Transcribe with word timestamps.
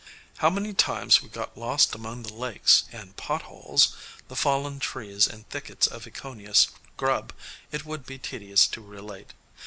"]How 0.39 0.49
many 0.49 0.73
times 0.73 1.21
we 1.21 1.29
got 1.29 1.55
lost 1.55 1.93
among 1.93 2.23
the 2.23 2.33
lakes 2.33 2.85
and 2.91 3.15
"pot 3.17 3.43
holes," 3.43 3.95
the 4.29 4.35
fallen 4.35 4.79
trees 4.79 5.27
and 5.27 5.47
thickets 5.51 5.85
of 5.85 6.05
Ekoniah 6.05 6.55
Scrub, 6.55 7.33
it 7.71 7.85
would 7.85 8.07
be 8.07 8.17
tedious 8.17 8.65
to 8.69 8.81
relate. 8.81 9.33